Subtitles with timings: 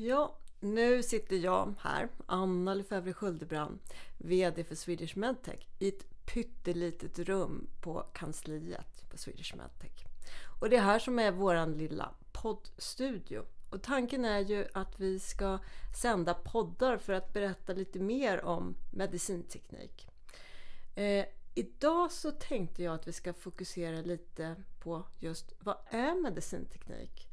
[0.00, 3.78] Ja, nu sitter jag här, Anna Lefebvre Sköldebrand,
[4.18, 10.04] VD för Swedish Medtech, i ett pyttelitet rum på kansliet på Swedish Medtech.
[10.60, 13.42] Och det är här som är vår lilla poddstudio.
[13.70, 15.58] Och tanken är ju att vi ska
[16.02, 20.08] sända poddar för att berätta lite mer om medicinteknik.
[20.94, 27.28] Eh, idag så tänkte jag att vi ska fokusera lite på just vad är medicinteknik?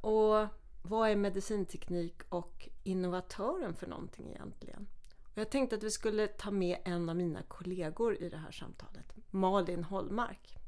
[0.00, 0.48] Och
[0.86, 4.86] vad är medicinteknik och innovatören för någonting egentligen?
[5.32, 8.52] Och jag tänkte att vi skulle ta med en av mina kollegor i det här
[8.52, 10.58] samtalet, Malin Holmark.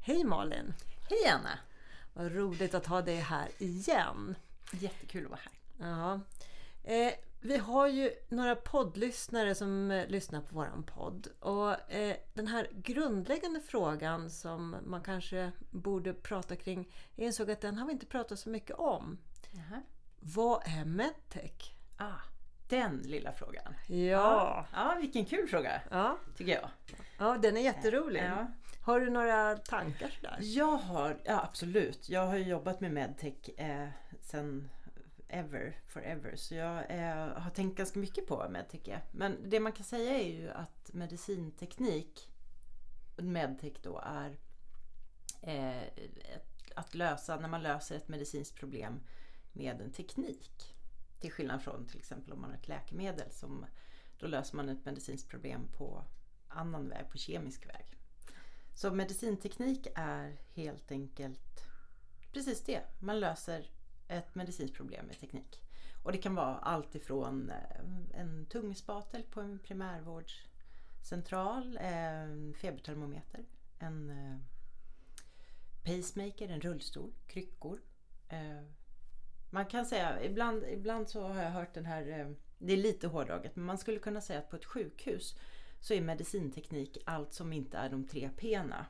[0.00, 0.74] Hej Malin!
[1.10, 1.58] Hej Anna!
[2.14, 4.34] Vad roligt att ha dig här igen.
[4.72, 5.88] Jättekul att vara här.
[5.90, 6.20] Ja.
[6.84, 11.28] Eh, vi har ju några poddlyssnare som eh, lyssnar på våran podd.
[11.40, 16.88] Och eh, den här grundläggande frågan som man kanske borde prata kring.
[17.14, 19.18] Jag insåg att den har vi inte pratat så mycket om.
[19.50, 19.82] Jaha.
[20.20, 21.74] Vad är medtech?
[21.96, 22.20] Ah,
[22.68, 23.74] den lilla frågan.
[23.86, 24.66] Ja.
[24.72, 26.70] Ja, vilken kul fråga Ja, tycker jag.
[27.18, 28.22] ja den är jätterolig.
[28.22, 28.46] Ja.
[28.84, 30.38] Har du några tankar sådär?
[30.40, 32.08] Jag har, ja absolut.
[32.08, 33.88] Jag har ju jobbat med medtech eh,
[34.20, 34.68] sen
[35.28, 36.36] ever, forever.
[36.36, 38.88] Så jag eh, har tänkt ganska mycket på medtech.
[38.88, 39.04] är.
[39.12, 42.30] Men det man kan säga är ju att medicinteknik,
[43.16, 44.38] medtech då, är
[45.42, 45.88] eh,
[46.74, 49.00] att lösa, när man löser ett medicinskt problem
[49.52, 50.74] med en teknik.
[51.20, 53.66] Till skillnad från till exempel om man har ett läkemedel som
[54.18, 56.04] då löser man ett medicinskt problem på
[56.48, 57.94] annan väg, på kemisk väg.
[58.74, 61.64] Så medicinteknik är helt enkelt
[62.32, 62.82] precis det.
[62.98, 63.70] Man löser
[64.08, 65.60] ett medicinskt problem med teknik.
[66.02, 67.80] Och det kan vara allt ifrån eh,
[68.20, 73.44] en tungspatel på en primärvårdscentral, en febertermometer,
[73.78, 74.36] en eh,
[75.84, 77.80] pacemaker, en rullstol, kryckor.
[79.50, 83.56] Man kan säga, ibland, ibland så har jag hört den här, det är lite hårdraget,
[83.56, 85.36] men man skulle kunna säga att på ett sjukhus
[85.84, 88.84] så är medicinteknik allt som inte är de tre P'na.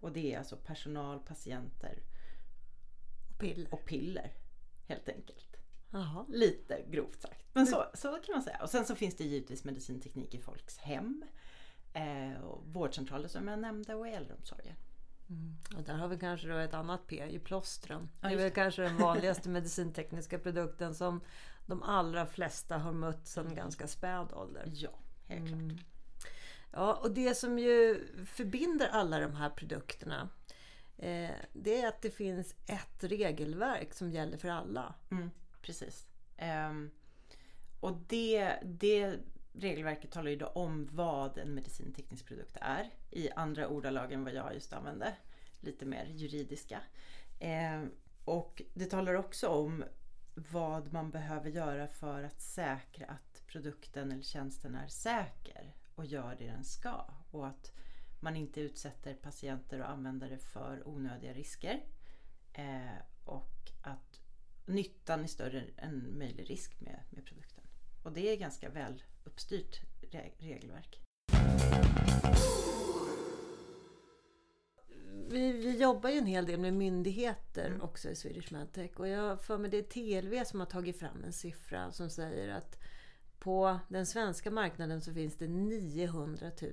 [0.00, 2.02] Och det är alltså personal, patienter
[3.32, 3.74] Och piller?
[3.74, 4.32] och piller.
[4.86, 5.56] Helt enkelt.
[5.90, 6.24] Jaha.
[6.28, 7.44] Lite grovt sagt.
[7.52, 8.58] Men så, så kan man säga.
[8.62, 11.24] Och sen så finns det givetvis medicinteknik i folks hem.
[11.92, 14.76] Eh, och vårdcentraler som jag nämnde och i äldreomsorgen.
[15.76, 18.08] Och där har vi kanske då ett annat P i plåstren.
[18.20, 21.20] Det är väl kanske den vanligaste medicintekniska produkten som
[21.66, 24.70] de allra flesta har mött sedan ganska späd ålder.
[24.74, 24.90] Ja,
[25.26, 25.68] helt Mm.
[25.70, 25.80] klart.
[26.72, 30.28] Ja, och det som ju förbinder alla de här produkterna
[30.96, 34.94] eh, det är att det finns ett regelverk som gäller för alla.
[35.10, 35.30] Mm,
[35.62, 36.06] precis.
[36.36, 36.90] Ehm,
[37.80, 39.18] och det, det
[39.52, 42.90] regelverket talar ju då om vad en medicinteknisk produkt är.
[43.10, 45.14] I andra ordalag än vad jag just använde.
[45.60, 46.80] Lite mer juridiska.
[47.40, 47.90] Ehm,
[48.24, 49.84] och det talar också om
[50.34, 55.59] vad man behöver göra för att säkra att produkten eller tjänsten är säker
[56.00, 57.04] och gör det den ska.
[57.30, 57.72] Och att
[58.20, 61.84] man inte utsätter patienter och användare för onödiga risker.
[62.52, 64.20] Eh, och att
[64.66, 67.64] nyttan är större än möjlig risk med, med produkten.
[68.04, 71.00] Och det är ganska väl uppstyrt re- regelverk.
[75.28, 77.82] Vi, vi jobbar ju en hel del med myndigheter Mm.
[77.82, 78.90] också i Swedish Medtech.
[79.00, 79.82] Och jag för mig det är
[80.20, 82.78] TLV som har tagit fram en siffra som säger att
[83.40, 86.72] på den svenska marknaden så finns det 900 000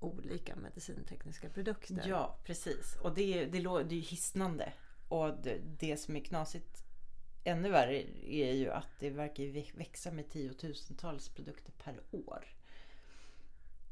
[0.00, 2.04] olika medicintekniska produkter.
[2.08, 2.96] Ja, precis.
[3.02, 4.72] Och det, är- det, det är ju hisnande.
[5.08, 6.82] Och det, det som är knasigt
[7.44, 8.02] ännu värre
[8.34, 12.44] är ju att det verkar växa med tiotusentals produkter per år.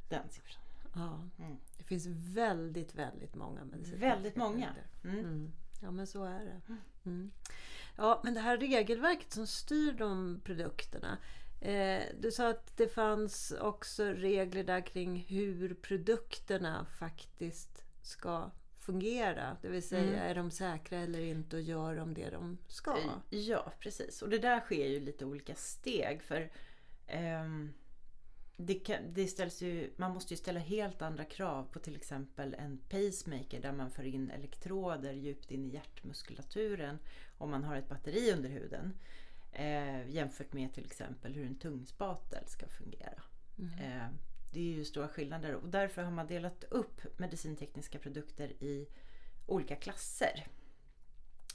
[0.09, 0.63] Den siffran.
[0.95, 1.45] Ja.
[1.45, 1.57] Mm.
[1.79, 4.75] Det finns väldigt, väldigt många medicintekniska Väldigt många.
[5.05, 5.19] Mm.
[5.19, 5.53] Mm.
[5.83, 6.61] Ja, men så är det.
[7.05, 7.31] Mm.
[7.97, 11.19] Ja, men det här regelverket som styr de produkterna.
[11.65, 19.57] Eh, du sa att det fanns också regler där kring hur produkterna faktiskt ska fungera.
[19.63, 20.15] Det vill säga, Mm.
[20.31, 22.97] är de säkra eller inte och gör de det de ska?
[23.31, 24.23] Ja, precis.
[24.23, 26.23] Och det där sker ju lite olika steg.
[26.23, 26.51] För
[27.07, 27.73] ehm,
[28.57, 32.55] det kan, det ställs ju, man måste ju ställa helt andra krav på till exempel
[32.55, 36.99] en pacemaker där man för in elektroder djupt in i hjärtmuskulaturen
[37.39, 38.93] om man har ett batteri under huden.
[39.55, 43.23] Eh, jämfört med till exempel hur en tungspatel ska fungera.
[43.59, 44.09] Eh,
[44.53, 48.89] det är ju stora skillnader och därför har man delat upp medicintekniska produkter i
[49.47, 50.47] olika klasser.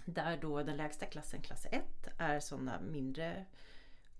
[0.05, 1.83] Där då den lägsta klassen, klass 1,
[2.17, 3.45] är sådana mindre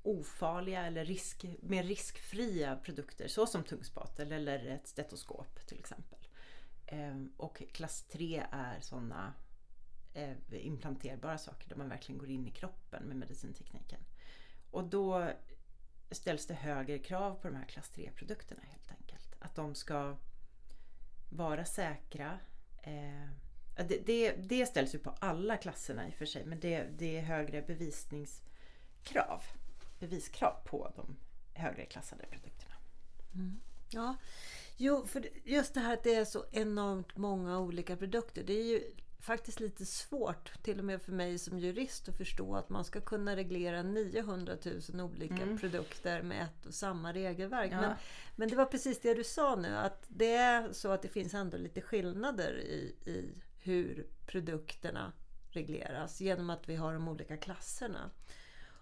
[0.03, 6.19] ofarliga eller risk, mer riskfria produkter såsom tungspatel eller ett stetoskop till exempel.
[6.85, 9.48] Ehm, och klass 3 är sådana eh,
[10.19, 13.99] Eh, implanterbara saker där man verkligen går in i kroppen med medicintekniken.
[14.71, 15.31] Och då
[16.11, 19.35] ställs det högre krav på de här klass 3-produkterna helt enkelt.
[19.39, 20.17] Att de ska
[21.29, 22.39] vara säkra.
[22.83, 23.29] Eh,
[23.87, 27.17] det, det, det, ställs ju på alla klasserna i och för sig men det, det
[27.17, 29.43] är högre bevisningskrav.
[29.99, 31.15] Beviskrav på de
[31.53, 32.75] högre klassade produkterna.
[33.33, 33.59] Mm.
[33.89, 34.15] Ja,
[34.77, 38.43] jo, för just det här att det är så enormt många olika produkter.
[38.43, 42.55] Det är ju faktiskt lite svårt, till och med för mig som jurist, att förstå
[42.55, 44.57] att man ska kunna reglera 900
[44.93, 45.57] 000 olika mm.
[45.57, 47.71] produkter med ett och samma regelverk.
[47.71, 47.81] Ja.
[47.81, 47.95] Men,
[48.35, 51.33] men det var precis det du sa nu, att det är så att det finns
[51.33, 55.13] ändå lite skillnader i, i hur produkterna
[55.49, 58.11] regleras genom att vi har de olika klasserna.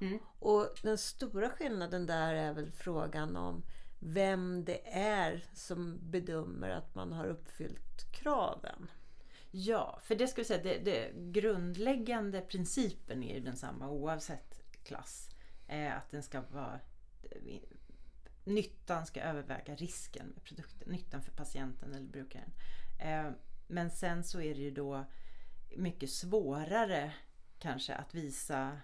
[0.02, 0.20] Mm.
[0.40, 3.64] Och den stora skillnaden där är väl frågan om
[4.00, 8.88] vem det är som bedömer att man har uppfyllt kraven.
[9.52, 15.30] Ja, för det ska vi säga, det, det grundläggande principen är ju densamma oavsett klass.
[15.68, 16.80] Eh, att den ska vara
[17.24, 17.60] eh,
[18.44, 22.52] Nyttan ska överväga risken med produkten, nyttan för patienten eller brukaren.
[23.00, 23.32] Eh,
[23.68, 25.06] men sen så är det ju då
[25.78, 27.14] mycket svårare
[27.60, 28.78] kanske att visa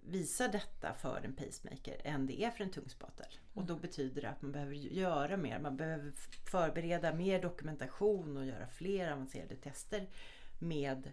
[0.00, 3.38] visa detta för en pacemaker än det är för en tungspatel.
[3.54, 3.82] Och då mm.
[3.82, 5.58] betyder det att man behöver göra mer.
[5.58, 6.12] Man behöver
[6.50, 10.08] förbereda mer dokumentation och göra fler avancerade tester
[10.58, 11.12] med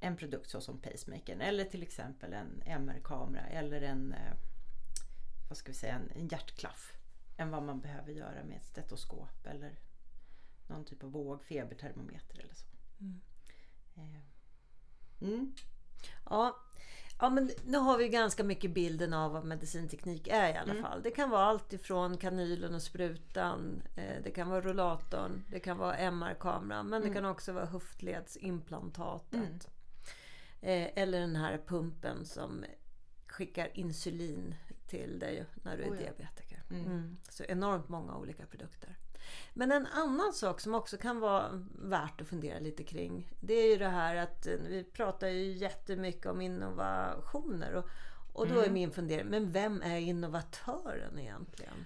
[0.00, 4.32] en produkt såsom pacemakern eller till exempel en MR-kamera eller en, eh,
[5.48, 6.92] vad ska vi säga, en, en hjärtklaff
[7.36, 9.78] än vad man behöver göra med ett stetoskop eller
[10.66, 12.66] någon typ av våg, febertermometer eller så.
[13.00, 13.20] Mm.
[13.96, 14.20] Eh,
[15.28, 15.54] mm.
[16.24, 16.56] Ja,
[17.20, 20.82] Ja, men nu har vi ganska mycket bilden av vad medicinteknik är i alla mm.
[20.82, 21.02] fall.
[21.02, 25.78] Det kan vara allt ifrån kanylen och sprutan, eh, det kan vara rollatorn, det kan
[25.78, 27.08] vara MR-kameran, men mm.
[27.08, 29.70] det kan också vara höftledsimplantatet.
[30.60, 30.62] Mm.
[30.82, 32.64] Eh, eller den här pumpen som
[33.26, 34.54] skickar insulin
[34.86, 36.00] till dig när du är oh ja.
[36.00, 36.62] diabetiker.
[36.70, 36.86] Mm.
[36.86, 37.16] Mm.
[37.28, 38.96] Så enormt många olika produkter.
[39.54, 43.28] Men en annan sak som också kan vara värt att fundera lite kring.
[43.40, 47.74] Det är ju det här att eh, vi pratar ju jättemycket om innovationer.
[47.74, 47.84] Och,
[48.32, 48.64] och då mm.
[48.64, 51.84] är min fundering, men vem är innovatören egentligen?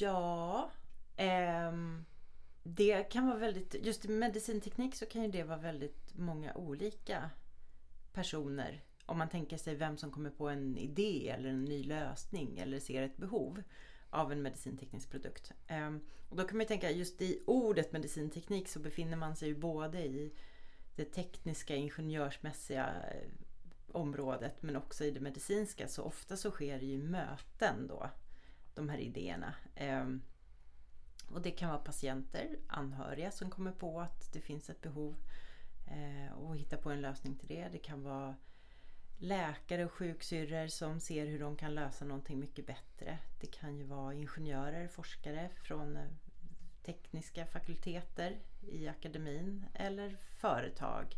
[0.00, 0.70] Ja,
[1.16, 2.04] ehm,
[2.62, 7.30] det kan vara väldigt, just i medicinteknik så kan ju det vara väldigt många olika
[8.12, 8.84] personer.
[9.06, 12.80] Om man tänker sig vem som kommer på en idé eller en ny lösning eller
[12.80, 13.62] ser ett behov
[14.12, 15.52] av en medicinteknisk produkt.
[15.66, 19.54] Ehm, och då kan man tänka just i ordet medicinteknik så befinner man sig ju
[19.54, 20.32] både i
[20.96, 23.28] det tekniska ingenjörsmässiga eh,
[23.88, 25.88] området men också i det medicinska.
[25.88, 28.10] Så ofta så sker det ju möten då,
[28.74, 29.54] de här idéerna.
[29.74, 30.22] Ehm,
[31.30, 35.16] och det kan vara patienter, anhöriga som kommer på att det finns ett behov
[35.86, 37.68] eh, och hitta på en lösning till det.
[37.72, 38.36] Det kan vara
[39.22, 43.18] läkare och sjuksyrror som ser hur de kan lösa någonting mycket bättre.
[43.40, 46.06] Det kan ju vara ingenjörer, forskare från eh,
[46.82, 51.16] tekniska fakulteter i akademin eller företag.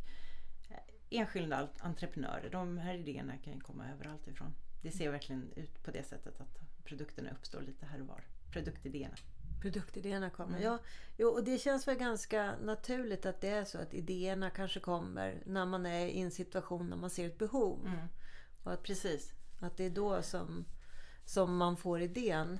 [0.70, 0.76] Eh,
[1.10, 2.50] enskilda entreprenörer.
[2.50, 4.54] De här idéerna kan ju komma överallt ifrån.
[4.82, 8.24] Det ser verkligen ut på det sättet att produkterna uppstår lite här och var.
[8.52, 9.16] Produktidéerna
[9.64, 10.58] produktidéerna kommer.
[10.58, 10.62] Mm.
[10.62, 10.78] Ja,
[11.16, 15.42] jo, och det känns väl ganska naturligt att det är så att idéerna kanske kommer
[15.46, 17.86] när man är i en situation när man ser ett behov.
[17.86, 18.06] Mm.
[18.64, 19.32] Och att, Precis.
[19.60, 20.64] Att det är då som,
[21.24, 22.58] som man får idén.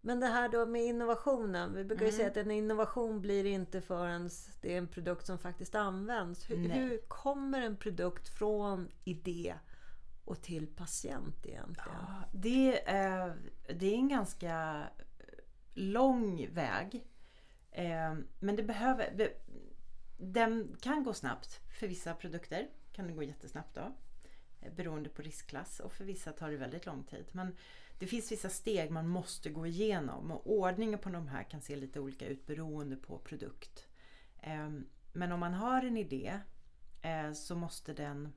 [0.00, 1.74] Men det här då med innovationen.
[1.74, 2.16] Vi brukar ju mm.
[2.16, 4.30] säga att en innovation blir inte förrän
[4.60, 6.50] det är en produkt som faktiskt används.
[6.50, 9.54] Hur, hur kommer en produkt från idé
[10.24, 11.98] och till patient egentligen?
[11.98, 13.36] Ja, det, är,
[13.68, 14.84] det är en ganska
[15.74, 17.06] lång väg.
[17.72, 19.32] Ehm, men det behöver...
[20.18, 21.60] Den kan gå snabbt.
[21.78, 23.92] För vissa produkter kan det gå jättesnabbt då.
[24.60, 27.24] Eh, beroende på riskklass och för vissa tar det väldigt lång tid.
[27.32, 27.56] Men
[27.98, 31.76] det finns vissa steg man måste gå igenom och ordningen på de här kan se
[31.76, 33.88] lite olika ut beroende på produkt.
[34.40, 36.40] Ehm, men om man har en idé
[37.02, 38.32] eh, så måste den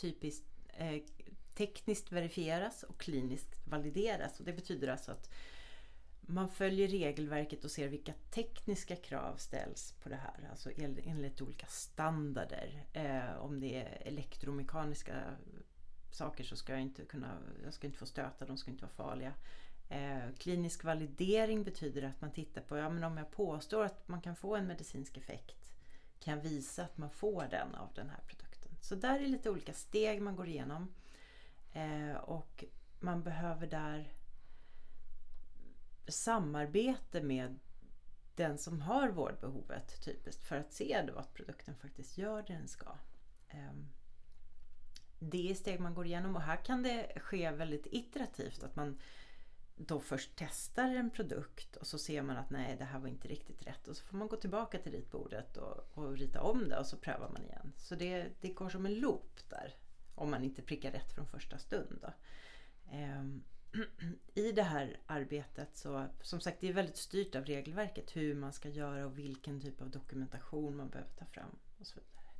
[0.00, 1.02] typiskt eh,
[1.54, 4.40] tekniskt verifieras och kliniskt valideras.
[4.40, 5.30] Och det betyder alltså att
[6.20, 10.48] man följer regelverket och ser vilka tekniska krav ställs på det här.
[10.50, 10.70] Alltså
[11.04, 12.84] enligt olika standarder.
[12.92, 15.14] Eh, om det är elektromekaniska
[16.10, 18.92] saker så ska jag inte kunna, jag ska inte få stöta, de ska inte vara
[18.92, 19.34] farliga.
[19.88, 24.20] Eh, klinisk validering betyder att man tittar på, ja men om jag påstår att man
[24.20, 25.72] kan få en medicinsk effekt,
[26.20, 28.47] kan jag visa att man får den av den här produkten?
[28.80, 30.94] Så där är lite olika steg man går igenom.
[31.72, 32.64] Eh, och
[33.00, 34.12] man behöver där
[36.08, 37.58] samarbete med
[38.34, 42.68] den som har vårdbehovet typiskt för att se då att produkten faktiskt gör det den
[42.68, 42.96] ska.
[43.48, 43.88] Ehm,
[45.18, 48.98] det är steg man går igenom och här kan det ske väldigt iterativt att man
[49.78, 53.28] då först testar en produkt och så ser man att nej det här var inte
[53.28, 56.78] riktigt rätt och så får man gå tillbaka till ritbordet och, och rita om det
[56.78, 57.72] och så prövar man igen.
[57.76, 59.74] Så det, det går som en loop där
[60.14, 61.98] om man inte prickar rätt från första stund.
[62.02, 62.12] Då.
[62.90, 63.44] Ehm,
[64.34, 68.52] I det här arbetet så, som sagt det är väldigt styrt av regelverket hur man
[68.52, 72.30] ska göra och vilken typ av dokumentation man behöver ta fram och så vidare.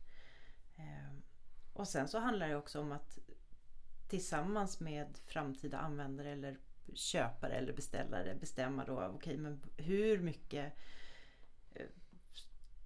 [0.77, 1.23] Ehm,
[1.73, 3.19] och sen så handlar det också om att
[4.09, 6.59] tillsammans med framtida användare eller
[6.95, 10.73] köpare eller beställare bestämma då, okej okay, men hur mycket
[11.75, 11.87] eh,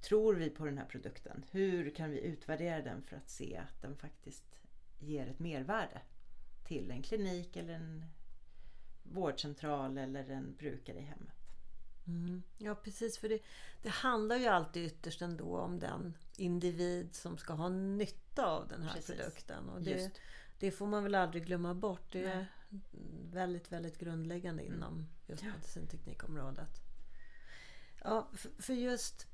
[0.01, 1.45] tror vi på den här produkten?
[1.51, 4.59] Hur kan vi utvärdera den för att se att den faktiskt
[4.99, 6.01] ger ett mervärde
[6.65, 8.05] till en klinik eller en
[9.03, 11.43] vårdcentral eller en brukare i hemmet.
[12.07, 12.43] Mm.
[12.59, 13.39] Ja precis, för det,
[13.83, 18.83] det, handlar ju alltid ytterst ändå om den individ som ska ha nytta av den
[18.83, 19.17] här precis.
[19.17, 19.69] produkten.
[19.69, 20.21] Och det,
[20.63, 22.13] det, får man väl aldrig glömma bort.
[22.13, 22.47] Det är Nej.
[23.33, 24.75] väldigt, väldigt grundläggande mm.
[24.75, 26.71] inom just medicinteknikområdet.
[28.05, 29.27] Ja, för just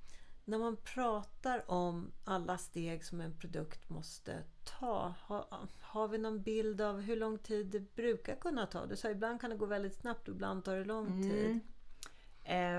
[0.44, 6.42] när man pratar om alla steg som en produkt måste ta, har, har vi någon
[6.42, 8.86] bild av hur lång tid det brukar kunna ta?
[8.86, 11.22] Du sa ibland kan det gå väldigt snabbt och ibland tar det lång mm.
[11.22, 11.60] tid.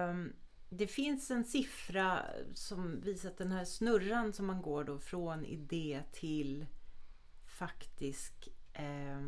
[0.09, 0.33] Um,
[0.69, 5.45] det finns en siffra som visar att den här snurran som man går då från
[5.45, 6.65] idé till
[7.59, 9.19] faktisk eh,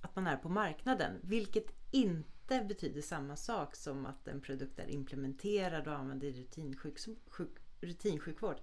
[0.00, 1.20] att man är på marknaden.
[1.22, 6.98] Vilket inte betyder samma sak som att en produkt är implementerad och använd i rutinsjuk,
[7.30, 7.50] sjuk,
[7.80, 8.56] rutinsjukvård.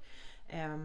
[0.48, 0.78] Eh,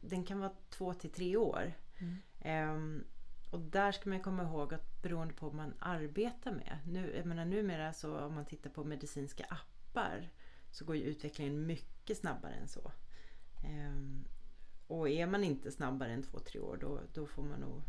[0.00, 1.72] den kan vara två till tre år.
[1.98, 2.16] Mm.
[2.40, 3.02] Eh,
[3.50, 6.78] och där ska man komma ihåg att beroende på vad man arbetar med.
[6.86, 10.30] Nu, jag menar, numera så om man tittar på medicinska appar
[10.70, 12.92] så går ju utvecklingen mycket snabbare än så.
[14.88, 17.82] Och är man inte snabbare än två, tre år då, då får man nog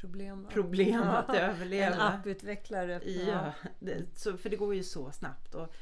[0.00, 1.94] problem, problem att överleva.
[1.94, 3.10] En apputvecklare.
[3.10, 5.54] Ja, det, så, för det går ju så snabbt.
[5.54, 5.74] Och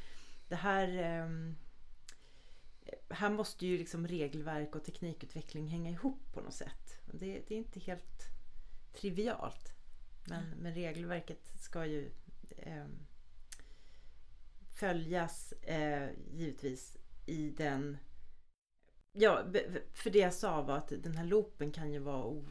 [0.47, 1.53] det här, eh,
[3.09, 6.99] här måste ju liksom regelverk och teknikutveckling hänga ihop på något sätt.
[7.13, 8.27] Det, det är inte helt
[8.93, 9.73] trivialt.
[10.23, 10.59] Men, mm.
[10.59, 12.11] men regelverket ska ju
[12.57, 12.85] eh,
[14.69, 17.97] följas eh, givetvis i den
[19.11, 19.43] Ja,
[19.93, 22.41] för det jag sa var att den här loopen kan ju vara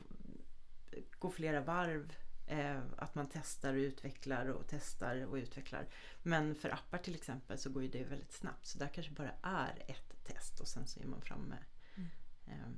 [1.19, 2.13] gå flera varv.
[2.47, 5.89] Eh, att man testar och utvecklar och testar och utvecklar.
[6.23, 8.67] Men för appar till exempel så går ju det väldigt snabbt.
[8.67, 11.57] Så där kanske bara är ett test och sen så är man framme.
[11.95, 12.09] Mm.
[12.47, 12.69] Eh,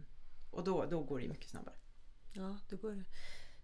[0.50, 1.74] och då, då går det mycket snabbare.
[2.32, 3.04] Ja, det går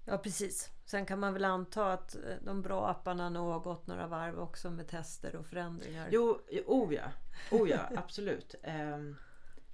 [0.05, 0.71] Ja precis.
[0.85, 4.39] Sen kan man väl anta att eh, de bra apparna nog har gått några varv
[4.39, 6.09] också med tester och förändringar.
[6.13, 7.13] Jo, oh ja,
[7.51, 8.55] oh ja absolut.
[8.65, 9.17] Um,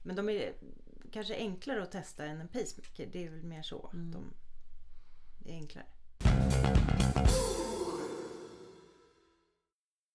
[0.05, 0.55] men de är
[1.13, 3.09] kanske enklare att testa än en pacemaker.
[3.13, 3.91] Det är väl mer så.
[3.93, 4.11] Mm.
[4.11, 4.35] De
[5.51, 5.87] är enklare.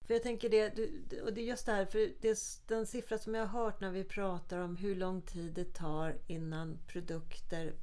[0.06, 0.66] För jag tänker det,
[1.22, 3.80] och det är just det här, för det är den siffra som jag har hört
[3.80, 7.74] när vi pratar om hur lång tid det tar innan produkter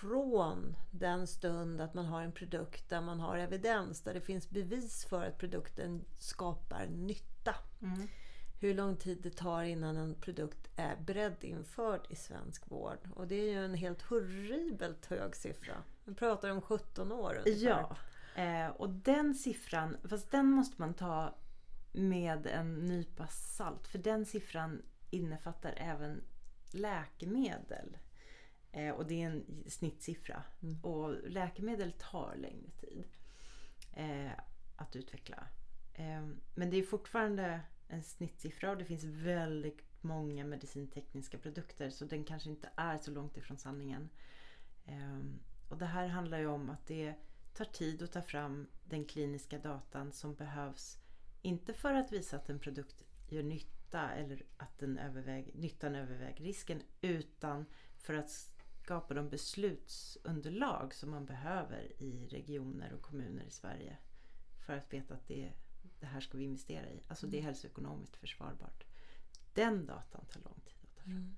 [0.00, 4.50] från den stund att man har en produkt där man har evidens, där det finns
[4.50, 7.54] bevis för att produkten skapar nytta.
[7.82, 8.08] Mm
[8.60, 12.98] hur lång tid det tar innan en produkt är breddinförd i svensk vård.
[13.14, 15.82] Och det är ju en helt horribelt hög siffra.
[16.04, 17.96] Vi pratar om 17 år ungefär.
[18.34, 21.34] Ja, eh, och den siffran, fast den måste man ta
[21.92, 23.88] med en nypa salt.
[23.88, 26.24] För den siffran innefattar även
[26.70, 27.96] läkemedel.
[28.72, 30.42] Eh, och det är en snittsiffra.
[30.62, 30.84] Mm.
[30.84, 33.04] Och läkemedel tar längre tid
[33.92, 34.32] eh,
[34.76, 35.46] att utveckla.
[36.54, 37.60] Men det är fortfarande
[37.94, 43.10] en snittsiffra och det finns väldigt många medicintekniska produkter så den kanske inte är så
[43.10, 44.08] långt ifrån sanningen.
[44.86, 47.14] Ehm, och det här handlar ju om att det
[47.54, 50.98] tar tid att ta fram den kliniska datan som behövs.
[51.42, 56.44] Inte för att visa att en produkt gör nytta eller att den överväg, nyttan överväger
[56.44, 58.30] risken utan för att
[58.82, 63.96] skapa de beslutsunderlag som man behöver i regioner och kommuner i Sverige.
[64.66, 65.52] För att veta att det
[66.00, 67.02] det här ska vi investera i.
[67.08, 67.46] Alltså det är mm.
[67.46, 68.84] hälsoekonomiskt försvarbart.
[69.54, 71.12] Den datan tar lång tid att ta fram.
[71.12, 71.34] Mm.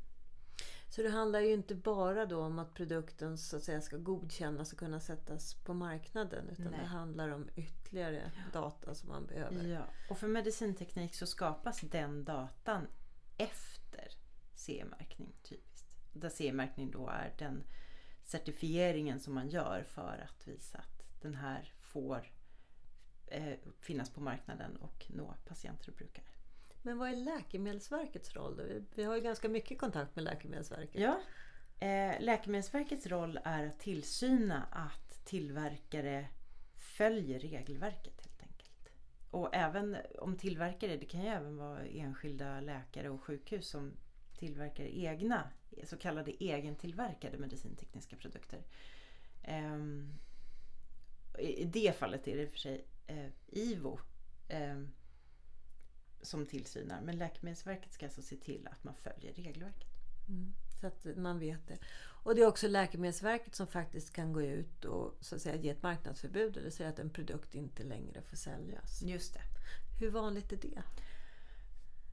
[0.88, 4.73] Så det handlar ju inte bara då om att produkten så att säga ska godkännas
[4.73, 6.81] och kunna sättas på marknaden utan Nej.
[6.81, 9.65] det handlar om ytterligare data som man behöver.
[9.65, 12.87] Ja, och för medicinteknik så skapas den datan
[13.37, 14.09] efter
[14.55, 15.88] CE-märkning typiskt.
[16.12, 17.62] Där CE-märkning då är den
[18.25, 22.33] certifieringen som man gör för att visa att den här får
[23.80, 26.25] finnas på marknaden och nå patienter och brukare.
[26.83, 28.85] Men vad är Läkemedelsverkets roll?
[28.95, 31.00] Vi har ju ganska mycket kontakt med Läkemedelsverket.
[31.00, 31.21] Ja,
[31.87, 36.28] eh, Läkemedelsverkets roll är att tillsyna att tillverkare
[36.76, 38.88] följer regelverket helt enkelt.
[39.30, 43.92] Och även om tillverkare, det kan ju även vara enskilda läkare och sjukhus som
[44.38, 45.50] tillverkar egna,
[45.85, 48.62] så kallade egentillverkade medicintekniska produkter.
[49.42, 50.14] Ehm,
[51.38, 53.99] I i det fallet är det för sig eh, IVO
[54.49, 54.93] ehm,
[56.23, 57.01] som tillsynar.
[57.01, 59.89] Men Läkemedelsverket ska alltså se till att man följer regelverket.
[60.29, 61.79] Mm, så att man vet det.
[61.99, 65.71] Och det är också Läkemedelsverket som faktiskt kan gå ut och så att säga, ge
[65.71, 69.03] ett marknadsförbud eller säga att en produkt inte längre får säljas.
[69.03, 69.41] Just det.
[70.01, 70.83] Hur vanligt är det?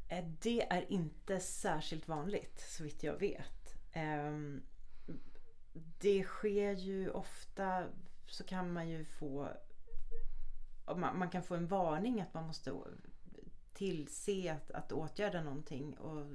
[0.10, 3.76] Eh, Det är inte särskilt vanligt så vitt jag vet.
[3.92, 4.62] Ehm,
[6.00, 7.88] Det sker ju ofta
[8.28, 9.50] så kan man ju få
[10.86, 12.74] man man kan få en varning att man måste
[13.74, 16.26] tillse att, att åtgärda någonting och,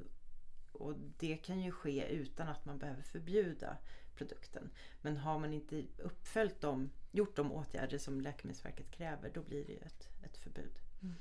[0.72, 3.76] och det kan ju ske utan att man behöver förbjuda
[4.14, 4.70] produkten.
[5.02, 9.72] Men har man inte uppföljt dem, gjort de åtgärder som Läkemedelsverket kräver då blir det
[9.72, 10.78] ju ett, ett förbud.
[11.02, 11.14] Mm.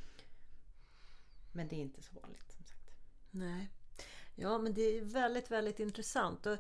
[1.52, 2.92] Men det är inte så vanligt som sagt.
[3.32, 3.70] Nej.
[4.36, 6.46] Ja, men det är väldigt, väldigt intressant.
[6.46, 6.58] Och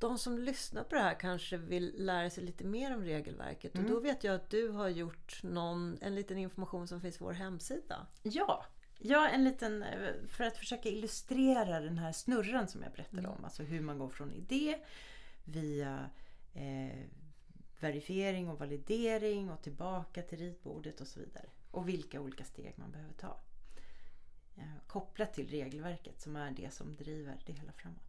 [0.00, 3.74] de som lyssnar på det här kanske vill lära sig lite mer om regelverket.
[3.74, 3.86] Mm.
[3.86, 7.24] Och då vet jag att du har gjort någon, en liten information som finns på
[7.24, 8.06] vår hemsida.
[8.22, 8.64] Ja,
[8.98, 13.30] ja en liten, eh, för att försöka illustrera den här snurran som jag berättade Mm.
[13.30, 13.44] om.
[13.44, 14.78] Alltså hur man går från idé
[15.44, 16.10] via
[16.54, 16.98] eh,
[17.80, 21.46] verifiering och validering och tillbaka till ritbordet och så vidare.
[21.70, 23.40] Och vilka olika steg man behöver ta.
[24.56, 28.07] Eh, kopplat till regelverket som är det som driver det hela framåt.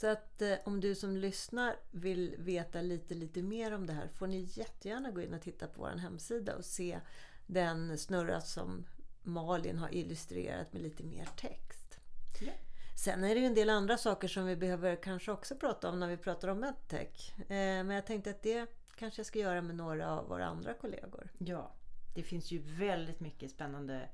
[0.00, 4.08] Så att eh, om du som lyssnar vill veta lite, lite mer om det här
[4.08, 7.00] får ni jättegärna gå in och titta på vår hemsida och se
[7.46, 8.86] den snurra som
[9.22, 11.98] Malin har illustrerat med lite mer text.
[12.40, 12.52] Ja.
[13.04, 16.00] Sen är det ju en del andra saker som vi behöver kanske också prata om
[16.00, 17.38] när vi pratar om medtech.
[17.38, 20.74] Eh, Men jag tänkte att det kanske jag ska göra med några av våra andra
[20.74, 21.28] kollegor.
[21.38, 21.72] Ja,
[22.14, 24.08] det finns ju väldigt mycket spännande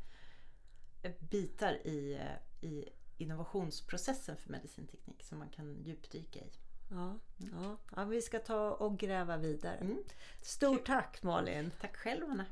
[1.30, 6.50] bitar i, eh, i innovationsprocessen för medicinteknik som man kan djupdyka i.
[6.90, 7.76] Ja, ja.
[7.96, 9.76] ja vi ska ta och gräva vidare.
[9.76, 9.98] Mm.
[10.42, 11.70] Stort tack Malin!
[11.80, 12.44] Tack själv Anna!